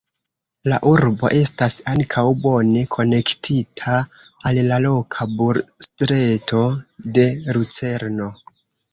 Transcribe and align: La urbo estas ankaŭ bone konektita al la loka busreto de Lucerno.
La 0.71 0.77
urbo 0.91 1.27
estas 1.39 1.73
ankaŭ 1.89 2.23
bone 2.45 2.81
konektita 2.95 3.97
al 4.51 4.59
la 4.71 4.79
loka 4.85 5.27
busreto 5.41 6.63
de 7.19 7.27
Lucerno. 7.59 8.31